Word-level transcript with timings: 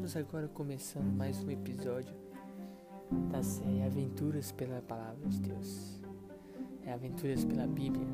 Estamos 0.00 0.16
agora 0.16 0.48
começando 0.48 1.12
mais 1.12 1.44
um 1.44 1.50
episódio 1.50 2.14
da 3.30 3.42
série 3.42 3.82
Aventuras 3.82 4.50
pela 4.50 4.80
Palavra 4.80 5.28
de 5.28 5.38
Deus. 5.42 6.00
É 6.86 6.94
Aventuras 6.94 7.44
pela 7.44 7.66
Bíblia. 7.66 8.06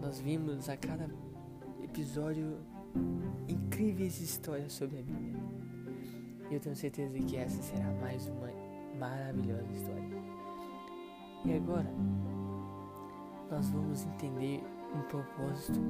Nós 0.00 0.20
vimos 0.20 0.68
a 0.68 0.76
cada 0.76 1.10
episódio 1.82 2.60
incríveis 3.48 4.20
histórias 4.20 4.74
sobre 4.74 5.00
a 5.00 5.02
Bíblia. 5.02 5.42
E 6.52 6.54
eu 6.54 6.60
tenho 6.60 6.76
certeza 6.76 7.18
que 7.18 7.36
essa 7.36 7.60
será 7.62 7.90
mais 7.94 8.28
uma 8.28 8.48
maravilhosa 8.96 9.72
história. 9.72 10.22
E 11.44 11.52
agora, 11.52 11.92
nós 13.50 13.68
vamos 13.70 14.04
entender 14.04 14.62
um 14.94 15.02
propósito 15.08 15.80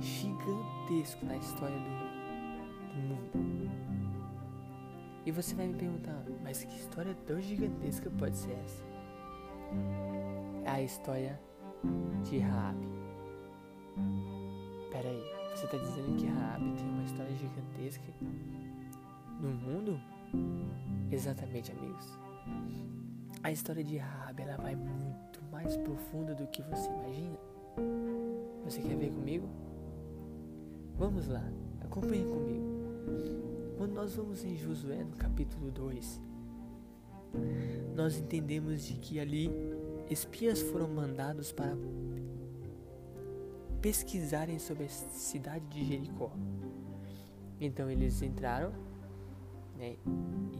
gigantesco 0.00 1.24
na 1.26 1.36
história 1.36 1.78
do, 1.78 2.92
do 2.92 3.08
mundo. 3.08 3.94
E 5.26 5.30
você 5.30 5.54
vai 5.54 5.66
me 5.66 5.74
perguntar, 5.74 6.22
mas 6.42 6.62
que 6.64 6.76
história 6.76 7.14
tão 7.26 7.40
gigantesca 7.40 8.10
pode 8.10 8.36
ser 8.36 8.52
essa? 8.52 8.84
É 10.64 10.70
a 10.70 10.82
história 10.82 11.40
de 12.22 12.38
Raab. 12.38 12.78
Pera 14.90 15.08
aí, 15.08 15.22
você 15.54 15.64
está 15.64 15.78
dizendo 15.78 16.16
que 16.16 16.26
Raab 16.26 16.62
tem 16.76 16.88
uma 16.88 17.04
história 17.04 17.34
gigantesca 17.36 18.12
no 19.40 19.50
mundo? 19.50 19.98
Exatamente, 21.10 21.72
amigos. 21.72 22.18
A 23.42 23.50
história 23.50 23.82
de 23.82 23.96
Raab 23.96 24.42
ela 24.42 24.56
vai 24.58 24.74
muito 24.76 25.42
mais 25.50 25.76
profunda 25.78 26.34
do 26.34 26.46
que 26.48 26.62
você 26.62 26.90
imagina. 26.90 27.38
Você 28.64 28.80
quer 28.80 28.96
ver 28.96 29.10
comigo? 29.10 29.48
Vamos 30.96 31.28
lá, 31.28 31.42
acompanhe 31.80 32.24
comigo. 32.24 32.53
Quando 33.76 33.92
nós 33.92 34.14
vamos 34.14 34.44
em 34.44 34.56
Josué, 34.56 35.02
no 35.02 35.16
capítulo 35.16 35.70
2, 35.70 36.20
nós 37.94 38.16
entendemos 38.16 38.84
de 38.84 38.94
que 38.94 39.18
ali 39.18 39.50
espias 40.08 40.60
foram 40.60 40.88
mandados 40.88 41.52
para 41.52 41.76
pesquisarem 43.80 44.58
sobre 44.58 44.84
a 44.84 44.88
cidade 44.88 45.66
de 45.68 45.84
Jericó. 45.84 46.30
Então 47.60 47.90
eles 47.90 48.22
entraram 48.22 48.72
né, 49.76 49.96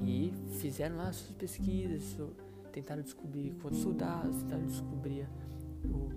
e 0.03 0.33
fizeram 0.61 0.97
lá 0.97 1.13
suas 1.13 1.35
pesquisas, 1.37 2.17
tentaram 2.73 3.03
descobrir 3.03 3.55
quantos 3.63 3.81
soldados, 3.81 4.43
tentaram 4.43 4.67
descobrir 4.67 5.29
o, 5.85 6.11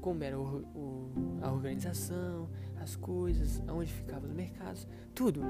como 0.00 0.22
era 0.24 0.38
o, 0.38 0.58
o, 0.74 1.12
a 1.40 1.52
organização, 1.52 2.48
as 2.80 2.96
coisas, 2.96 3.62
onde 3.68 3.92
ficavam 3.92 4.28
os 4.28 4.34
mercados, 4.34 4.86
tudo. 5.14 5.40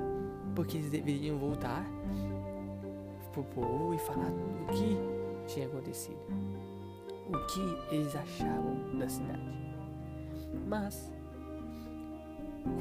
Porque 0.55 0.77
eles 0.77 0.91
deveriam 0.91 1.39
voltar 1.39 1.85
pro 3.33 3.45
povo 3.45 3.95
e 3.95 3.99
falar 3.99 4.31
o 4.31 4.67
que 4.73 5.53
tinha 5.53 5.67
acontecido. 5.67 6.19
O 7.29 7.47
que 7.47 7.95
eles 7.95 8.15
achavam 8.15 8.99
da 8.99 9.09
cidade. 9.09 9.43
Mas, 10.69 11.13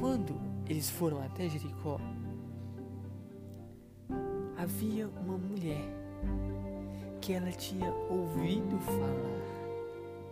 quando 0.00 0.34
eles 0.68 0.88
foram 0.90 1.22
até 1.22 1.48
Jericó, 1.48 1.98
havia 4.56 5.08
uma 5.08 5.36
mulher 5.36 5.84
que 7.20 7.32
ela 7.32 7.50
tinha 7.52 7.90
ouvido 8.10 8.78
falar 8.80 9.54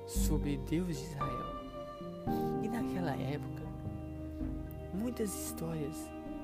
sobre 0.06 0.58
Deus 0.68 0.98
de 0.98 1.04
Israel. 1.04 1.52
E 2.62 2.68
naquela 2.68 3.16
época, 3.16 3.61
muitas 4.92 5.34
histórias 5.34 5.96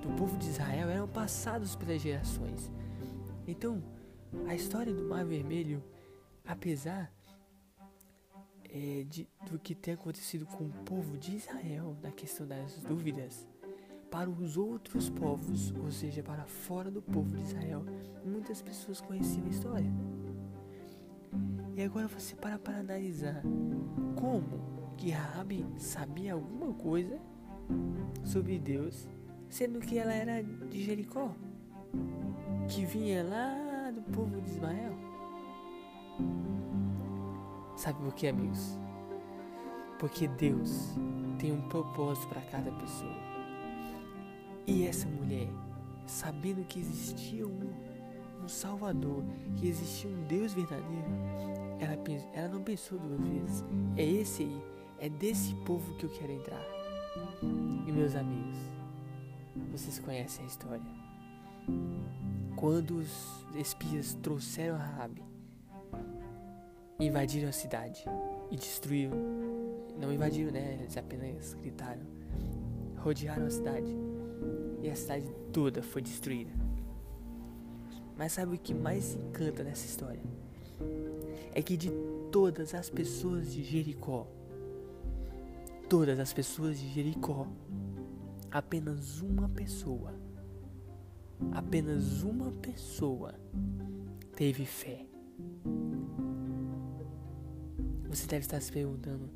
do 0.02 0.08
povo 0.16 0.36
de 0.36 0.48
Israel 0.48 0.88
eram 0.88 1.08
passadas 1.08 1.74
pelas 1.74 2.00
gerações. 2.00 2.70
Então, 3.46 3.82
a 4.46 4.54
história 4.54 4.92
do 4.92 5.02
Mar 5.04 5.24
Vermelho, 5.24 5.82
apesar 6.46 7.12
é, 8.64 9.04
de, 9.08 9.26
do 9.50 9.58
que 9.58 9.74
tem 9.74 9.94
acontecido 9.94 10.46
com 10.46 10.64
o 10.64 10.72
povo 10.84 11.16
de 11.16 11.36
Israel 11.36 11.96
na 12.02 12.10
questão 12.10 12.46
das 12.46 12.82
dúvidas, 12.82 13.46
para 14.10 14.28
os 14.28 14.56
outros 14.56 15.10
povos, 15.10 15.72
ou 15.72 15.90
seja, 15.90 16.22
para 16.22 16.44
fora 16.44 16.90
do 16.90 17.02
povo 17.02 17.36
de 17.36 17.42
Israel, 17.42 17.84
muitas 18.24 18.62
pessoas 18.62 19.00
conheciam 19.00 19.44
a 19.46 19.50
história. 19.50 19.92
E 21.76 21.82
agora 21.82 22.08
você 22.08 22.34
para 22.34 22.58
para 22.58 22.78
analisar 22.78 23.42
como 24.16 24.94
que 24.96 25.10
Rabi 25.10 25.64
sabia 25.78 26.32
alguma 26.32 26.72
coisa 26.74 27.20
sobre 28.24 28.58
Deus, 28.58 29.08
sendo 29.48 29.80
que 29.80 29.98
ela 29.98 30.12
era 30.12 30.42
de 30.42 30.82
Jericó, 30.84 31.34
que 32.68 32.84
vinha 32.84 33.22
lá 33.24 33.90
do 33.90 34.02
povo 34.12 34.40
de 34.40 34.50
Ismael. 34.50 34.92
Sabe 37.76 37.98
por 38.02 38.14
quê, 38.14 38.28
amigos? 38.28 38.78
Porque 39.98 40.28
Deus 40.28 40.94
tem 41.38 41.52
um 41.52 41.68
propósito 41.68 42.28
para 42.28 42.42
cada 42.42 42.70
pessoa. 42.72 43.16
E 44.66 44.86
essa 44.86 45.08
mulher, 45.08 45.48
sabendo 46.06 46.64
que 46.64 46.78
existia 46.80 47.46
um, 47.46 47.72
um 48.42 48.48
Salvador, 48.48 49.22
que 49.56 49.68
existia 49.68 50.10
um 50.10 50.24
Deus 50.24 50.52
verdadeiro, 50.52 51.08
ela, 51.80 51.96
ela 52.34 52.48
não 52.48 52.62
pensou 52.62 52.98
duas 52.98 53.20
vezes. 53.20 53.64
É 53.96 54.04
esse 54.04 54.42
aí, 54.42 54.62
é 54.98 55.08
desse 55.08 55.54
povo 55.64 55.94
que 55.96 56.04
eu 56.04 56.10
quero 56.10 56.32
entrar. 56.32 56.77
E 57.86 57.92
meus 57.92 58.14
amigos, 58.14 58.56
vocês 59.72 59.98
conhecem 59.98 60.44
a 60.44 60.48
história. 60.48 60.86
Quando 62.56 62.98
os 62.98 63.46
espias 63.54 64.14
trouxeram 64.14 64.76
a 64.76 64.84
Rabi, 64.84 65.22
invadiram 67.00 67.48
a 67.48 67.52
cidade 67.52 68.04
e 68.50 68.56
destruíram. 68.56 69.16
Não 69.98 70.12
invadiram, 70.12 70.50
né? 70.50 70.78
Eles 70.80 70.96
apenas 70.96 71.54
gritaram. 71.54 72.02
Rodearam 72.98 73.46
a 73.46 73.50
cidade. 73.50 73.96
E 74.82 74.90
a 74.90 74.96
cidade 74.96 75.30
toda 75.52 75.82
foi 75.82 76.02
destruída. 76.02 76.52
Mas 78.16 78.32
sabe 78.32 78.56
o 78.56 78.58
que 78.58 78.74
mais 78.74 79.14
encanta 79.14 79.62
nessa 79.62 79.86
história? 79.86 80.20
É 81.54 81.62
que 81.62 81.76
de 81.76 81.90
todas 82.30 82.74
as 82.74 82.90
pessoas 82.90 83.52
de 83.52 83.62
Jericó, 83.62 84.26
todas 85.88 86.20
as 86.20 86.32
pessoas 86.34 86.78
de 86.78 86.86
Jericó, 86.88 87.46
apenas 88.50 89.22
uma 89.22 89.48
pessoa, 89.48 90.14
apenas 91.52 92.22
uma 92.22 92.52
pessoa 92.52 93.34
teve 94.36 94.66
fé. 94.66 95.06
Você 98.08 98.26
deve 98.26 98.40
estar 98.40 98.60
se 98.60 98.70
perguntando: 98.70 99.30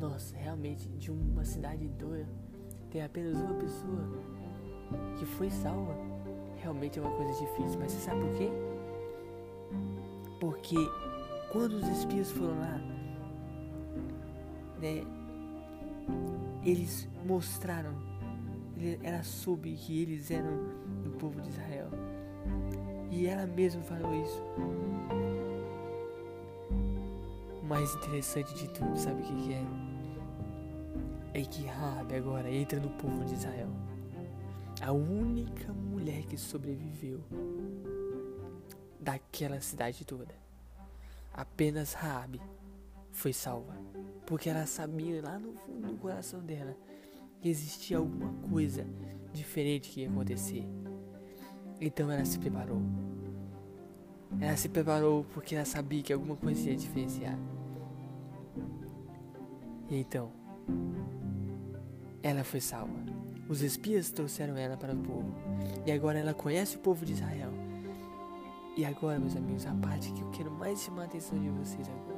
Nossa, 0.00 0.36
realmente, 0.36 0.88
de 0.88 1.12
uma 1.12 1.44
cidade 1.44 1.88
toda, 1.98 2.28
tem 2.90 3.02
apenas 3.02 3.40
uma 3.40 3.54
pessoa 3.54 4.24
que 5.18 5.24
foi 5.24 5.50
salva? 5.50 5.94
Realmente 6.56 6.98
é 6.98 7.02
uma 7.02 7.16
coisa 7.16 7.32
difícil, 7.32 7.78
mas 7.78 7.92
você 7.92 8.00
sabe 8.00 8.20
por 8.22 8.34
quê? 8.34 8.50
Porque 10.40 10.76
quando 11.52 11.74
os 11.74 11.88
espias 11.88 12.30
foram 12.32 12.58
lá, 12.58 12.80
né, 14.80 15.04
eles 16.64 17.08
mostraram, 17.24 17.94
ela 19.02 19.22
soube 19.22 19.74
que 19.74 20.02
eles 20.02 20.30
eram 20.30 20.50
do 21.02 21.10
povo 21.18 21.40
de 21.40 21.48
Israel. 21.48 21.88
E 23.10 23.26
ela 23.26 23.46
mesma 23.46 23.82
falou 23.82 24.14
isso. 24.22 24.42
O 27.62 27.64
mais 27.64 27.94
interessante 27.94 28.54
de 28.54 28.68
tudo, 28.70 28.96
sabe 28.96 29.22
o 29.22 29.24
que, 29.24 29.54
é? 29.54 29.64
É 31.34 31.42
que 31.42 31.66
Rabi 31.66 32.14
agora 32.14 32.50
entra 32.50 32.78
no 32.78 32.90
povo 32.90 33.24
de 33.24 33.34
Israel. 33.34 33.70
A 34.80 34.92
única 34.92 35.72
mulher 35.72 36.24
que 36.24 36.36
sobreviveu 36.36 37.20
daquela 39.00 39.60
cidade 39.60 40.04
toda. 40.04 40.34
Apenas 41.32 41.92
Rabi 41.92 42.40
foi 43.16 43.32
salva. 43.32 43.74
Porque 44.26 44.50
ela 44.50 44.66
sabia 44.66 45.22
lá 45.22 45.38
no 45.38 45.54
fundo 45.54 45.88
do 45.88 45.96
coração 45.96 46.40
dela 46.40 46.76
que 47.40 47.48
existia 47.48 47.98
alguma 47.98 48.32
coisa 48.48 48.86
diferente 49.32 49.90
que 49.90 50.02
ia 50.02 50.10
acontecer. 50.10 50.64
Então 51.80 52.10
ela 52.10 52.24
se 52.24 52.38
preparou. 52.38 52.82
Ela 54.40 54.56
se 54.56 54.68
preparou 54.68 55.24
porque 55.32 55.54
ela 55.54 55.64
sabia 55.64 56.02
que 56.02 56.12
alguma 56.12 56.36
coisa 56.36 56.70
ia 56.70 56.76
diferenciar. 56.76 57.38
E 59.88 59.96
então, 59.96 60.30
ela 62.22 62.44
foi 62.44 62.60
salva. 62.60 62.98
Os 63.48 63.62
espias 63.62 64.10
trouxeram 64.10 64.56
ela 64.56 64.76
para 64.76 64.92
o 64.92 64.98
povo. 64.98 65.32
E 65.86 65.92
agora 65.92 66.18
ela 66.18 66.34
conhece 66.34 66.76
o 66.76 66.80
povo 66.80 67.06
de 67.06 67.12
Israel. 67.12 67.52
E 68.76 68.84
agora, 68.84 69.18
meus 69.18 69.36
amigos, 69.36 69.64
a 69.64 69.74
parte 69.74 70.12
que 70.12 70.20
eu 70.20 70.30
quero 70.30 70.50
mais 70.50 70.82
chamar 70.82 71.02
a 71.02 71.04
atenção 71.06 71.38
de 71.38 71.48
vocês 71.48 71.88
agora. 71.88 72.15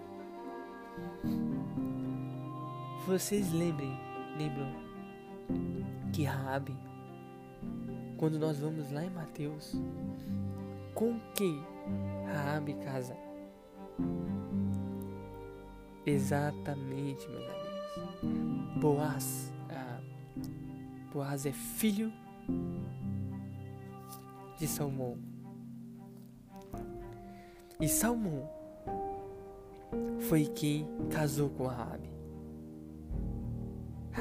Vocês 3.08 3.50
lembrem, 3.54 3.98
lembram 4.36 4.70
que 6.12 6.24
Rabi 6.24 6.76
quando 8.18 8.38
nós 8.38 8.58
vamos 8.58 8.90
lá 8.90 9.02
em 9.02 9.08
Mateus, 9.08 9.74
com 10.94 11.18
quem 11.34 11.58
Raabe 12.26 12.74
casa? 12.84 13.16
Exatamente, 16.04 17.26
meus 17.30 17.48
amigos. 17.48 18.78
Boaz, 18.78 19.54
ah, 19.70 20.00
Boaz 21.10 21.46
é 21.46 21.52
filho 21.52 22.12
de 24.58 24.66
Salmão. 24.66 25.16
E 27.80 27.88
Salmão 27.88 28.46
foi 30.28 30.44
quem 30.44 30.86
casou 31.08 31.48
com 31.48 31.66
Raabe. 31.66 32.17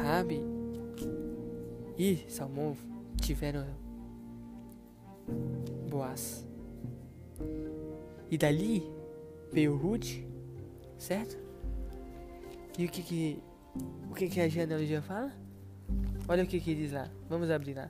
Raabe 0.04 0.42
e 1.98 2.26
Salmão 2.30 2.78
tiveram 3.20 3.66
Boaz. 5.90 6.46
E 8.30 8.38
dali 8.38 8.84
veio 9.52 9.76
Ruth, 9.76 10.24
certo? 10.98 11.38
E 12.78 12.86
o 12.86 12.90
que 12.90 13.02
que 13.02 13.40
o 14.10 14.14
que 14.14 14.30
que 14.30 14.40
a 14.40 14.48
genealogia 14.48 15.02
fala? 15.02 15.34
Olha 16.28 16.44
o 16.44 16.48
que 16.48 16.60
que 16.60 16.76
diz 16.76 16.92
lá. 16.92 17.10
Vamos 17.30 17.50
abrir 17.50 17.74
lá. 17.74 17.90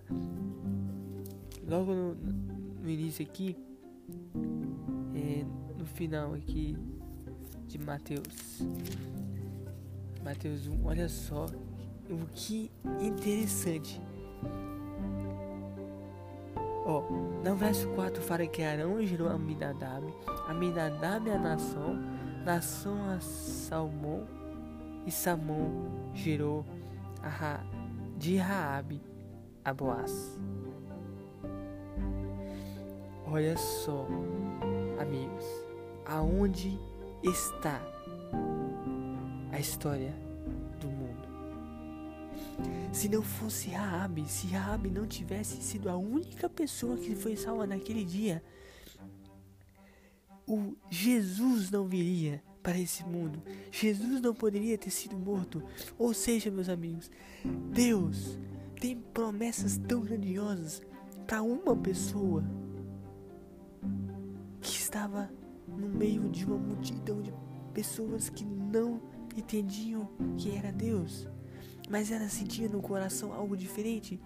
Logo 1.67 1.93
no, 1.93 2.15
no 2.15 2.89
início 2.89 3.25
aqui, 3.25 3.57
é, 5.13 5.43
no 5.77 5.85
final 5.85 6.33
aqui 6.33 6.77
de 7.67 7.77
Mateus. 7.77 8.61
Mateus 10.23 10.67
1, 10.67 10.85
olha 10.85 11.09
só 11.09 11.45
o 12.09 12.25
que 12.33 12.71
interessante. 12.99 14.01
Ó, 16.85 17.03
no 17.43 17.55
verso 17.55 17.87
4 17.89 18.21
fala 18.21 18.47
que 18.47 18.63
Arão 18.63 19.05
gerou 19.05 19.29
Aminadab, 19.29 20.05
Aminadab 20.47 21.29
a 21.29 21.37
nação, 21.37 21.97
nação 22.45 22.97
a 23.11 23.19
Salmão, 23.19 24.25
e 25.05 25.11
Salmão 25.11 25.69
gerou 26.13 26.65
a 27.21 27.27
Ra, 27.27 27.63
de 28.17 28.37
Raabe 28.37 29.01
a 29.65 29.73
Boaz. 29.73 30.39
Olha 33.25 33.57
só, 33.57 34.07
amigos, 34.97 35.45
aonde 36.05 36.79
está 37.21 37.81
a 39.51 39.59
história. 39.59 40.26
Se 42.91 43.07
não 43.07 43.21
fosse 43.21 43.69
Raabe, 43.69 44.27
se 44.27 44.47
Raabe 44.47 44.89
não 44.89 45.05
tivesse 45.05 45.61
sido 45.61 45.89
a 45.89 45.97
única 45.97 46.49
pessoa 46.49 46.97
que 46.97 47.15
foi 47.15 47.35
salva 47.35 47.67
naquele 47.67 48.03
dia, 48.03 48.43
o 50.47 50.75
Jesus 50.89 51.69
não 51.69 51.87
viria 51.87 52.41
para 52.63 52.79
esse 52.79 53.03
mundo. 53.03 53.41
Jesus 53.71 54.21
não 54.21 54.33
poderia 54.33 54.77
ter 54.77 54.89
sido 54.89 55.17
morto. 55.17 55.61
Ou 55.97 56.13
seja, 56.13 56.49
meus 56.49 56.69
amigos, 56.69 57.11
Deus 57.71 58.37
tem 58.79 58.97
promessas 58.97 59.77
tão 59.77 60.01
grandiosas 60.01 60.81
para 61.25 61.41
uma 61.41 61.75
pessoa 61.75 62.43
que 64.61 64.69
estava 64.69 65.29
no 65.67 65.87
meio 65.87 66.29
de 66.29 66.45
uma 66.45 66.57
multidão 66.57 67.21
de 67.21 67.33
pessoas 67.73 68.29
que 68.29 68.43
não 68.43 69.01
entendiam 69.35 70.09
que 70.37 70.51
era 70.51 70.71
Deus, 70.71 71.27
mas 71.89 72.11
ela 72.11 72.27
sentia 72.27 72.67
no 72.67 72.81
coração 72.81 73.33
algo 73.33 73.55
diferente. 73.55 74.19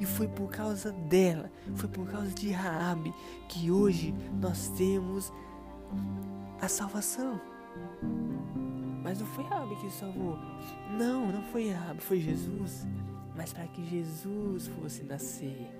E 0.00 0.06
foi 0.06 0.26
por 0.26 0.50
causa 0.50 0.92
dela, 0.92 1.50
foi 1.74 1.88
por 1.88 2.08
causa 2.08 2.30
de 2.30 2.50
Raabe 2.50 3.12
que 3.48 3.70
hoje 3.70 4.14
nós 4.40 4.68
temos 4.68 5.32
a 6.60 6.68
salvação. 6.68 7.40
Mas 9.02 9.20
não 9.20 9.26
foi 9.26 9.44
Raabe 9.44 9.76
que 9.76 9.90
salvou. 9.90 10.38
Não, 10.98 11.30
não 11.30 11.42
foi 11.44 11.70
Raabe, 11.70 12.00
foi 12.00 12.20
Jesus. 12.20 12.86
Mas 13.36 13.52
para 13.52 13.66
que 13.68 13.84
Jesus 13.84 14.66
fosse 14.68 15.02
nascer, 15.02 15.70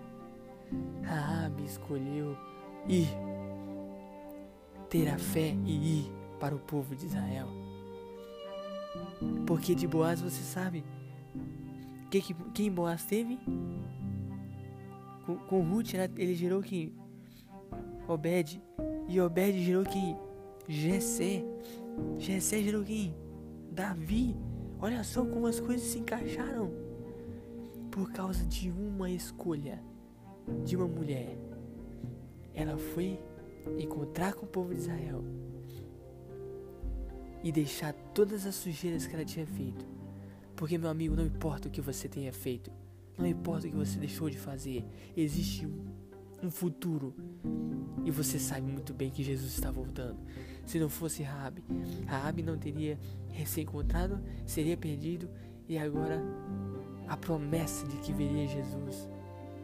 Raabe 1.02 1.64
escolheu 1.64 2.36
ir 2.86 3.08
ter 4.90 5.08
a 5.08 5.18
fé 5.18 5.56
e 5.64 6.00
ir 6.00 6.12
para 6.38 6.54
o 6.54 6.58
povo 6.58 6.94
de 6.94 7.06
Israel. 7.06 7.48
Porque 9.46 9.74
de 9.74 9.86
Boaz 9.86 10.20
você 10.20 10.42
sabe 10.42 10.84
que, 12.10 12.20
que, 12.20 12.34
quem 12.52 12.70
Boaz 12.70 13.04
teve? 13.04 13.38
Com, 15.24 15.36
com 15.36 15.60
Ruth 15.62 15.94
ele 16.16 16.34
gerou 16.34 16.62
quem? 16.62 16.92
Obed. 18.08 18.62
E 19.08 19.20
Obed 19.20 19.64
gerou 19.64 19.84
quem? 19.84 20.16
Jessé. 20.68 21.44
Jessé 22.18 22.62
gerou 22.62 22.84
quem? 22.84 23.14
Davi. 23.70 24.36
Olha 24.80 25.02
só 25.02 25.24
como 25.24 25.46
as 25.46 25.58
coisas 25.58 25.86
se 25.86 25.98
encaixaram. 25.98 26.70
Por 27.90 28.12
causa 28.12 28.44
de 28.44 28.70
uma 28.70 29.10
escolha 29.10 29.82
de 30.64 30.76
uma 30.76 30.86
mulher. 30.86 31.36
Ela 32.54 32.76
foi 32.76 33.18
encontrar 33.78 34.34
com 34.34 34.46
o 34.46 34.48
povo 34.48 34.72
de 34.72 34.80
Israel 34.80 35.24
e 37.42 37.50
deixar 37.50 37.92
todas 38.14 38.46
as 38.46 38.54
sujeiras 38.54 39.06
que 39.06 39.14
ela 39.14 39.24
tinha 39.24 39.46
feito. 39.46 39.95
Porque, 40.56 40.78
meu 40.78 40.88
amigo, 40.88 41.14
não 41.14 41.26
importa 41.26 41.68
o 41.68 41.70
que 41.70 41.80
você 41.80 42.08
tenha 42.08 42.32
feito, 42.32 42.72
não 43.18 43.26
importa 43.26 43.66
o 43.66 43.70
que 43.70 43.76
você 43.76 43.98
deixou 43.98 44.30
de 44.30 44.38
fazer, 44.38 44.84
existe 45.16 45.66
um, 45.66 45.84
um 46.42 46.50
futuro. 46.50 47.14
E 48.04 48.10
você 48.10 48.38
sabe 48.38 48.62
muito 48.62 48.94
bem 48.94 49.10
que 49.10 49.22
Jesus 49.22 49.52
está 49.52 49.70
voltando. 49.70 50.18
Se 50.64 50.78
não 50.78 50.88
fosse 50.88 51.22
Raabe, 51.22 51.62
Raabe 52.06 52.42
não 52.42 52.56
teria 52.56 52.98
recém-encontrado, 53.30 54.20
seria 54.46 54.76
perdido 54.76 55.28
e 55.68 55.76
agora 55.76 56.22
a 57.06 57.16
promessa 57.16 57.86
de 57.86 57.96
que 57.98 58.12
veria 58.12 58.48
Jesus 58.48 59.08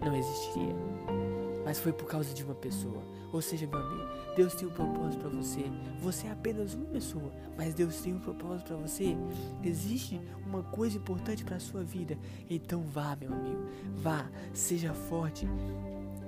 não 0.00 0.14
existiria. 0.14 1.41
Mas 1.64 1.78
foi 1.78 1.92
por 1.92 2.06
causa 2.06 2.34
de 2.34 2.42
uma 2.42 2.54
pessoa. 2.54 3.02
Ou 3.32 3.40
seja, 3.40 3.66
meu 3.66 3.78
amigo, 3.78 4.08
Deus 4.36 4.54
tem 4.54 4.66
um 4.66 4.72
propósito 4.72 5.20
para 5.20 5.30
você. 5.30 5.64
Você 6.00 6.26
é 6.26 6.30
apenas 6.30 6.74
uma 6.74 6.86
pessoa, 6.86 7.32
mas 7.56 7.74
Deus 7.74 8.00
tem 8.00 8.14
um 8.14 8.18
propósito 8.18 8.68
para 8.68 8.76
você. 8.76 9.16
Existe 9.62 10.20
uma 10.46 10.62
coisa 10.62 10.96
importante 10.96 11.44
para 11.44 11.56
a 11.56 11.60
sua 11.60 11.82
vida. 11.82 12.19
Então 12.48 12.82
vá, 12.82 13.16
meu 13.16 13.32
amigo. 13.32 13.66
Vá, 14.02 14.28
seja 14.52 14.92
forte, 14.92 15.46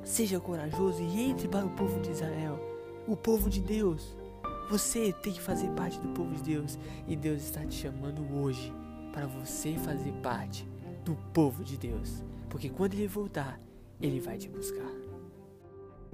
seja 0.04 0.38
corajoso 0.40 1.02
e 1.02 1.20
entre 1.20 1.48
para 1.48 1.66
o 1.66 1.70
povo 1.70 2.00
de 2.00 2.10
Israel, 2.10 2.58
o 3.06 3.16
povo 3.16 3.50
de 3.50 3.60
Deus. 3.60 4.16
Você 4.70 5.12
tem 5.12 5.32
que 5.32 5.42
fazer 5.42 5.68
parte 5.72 5.98
do 6.00 6.08
povo 6.08 6.34
de 6.34 6.42
Deus 6.42 6.78
e 7.06 7.14
Deus 7.14 7.42
está 7.42 7.64
te 7.66 7.74
chamando 7.74 8.22
hoje 8.34 8.72
para 9.12 9.26
você 9.26 9.74
fazer 9.76 10.12
parte 10.22 10.66
do 11.04 11.14
povo 11.32 11.62
de 11.62 11.76
Deus. 11.76 12.22
Porque 12.48 12.70
quando 12.70 12.94
ele 12.94 13.06
voltar, 13.06 13.60
ele 14.00 14.20
vai 14.20 14.38
te 14.38 14.48
buscar. 14.48 15.03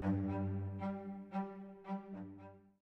Thank 0.01 0.17
you. 0.81 0.90